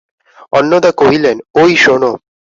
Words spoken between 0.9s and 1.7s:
কহিলেন, ঐ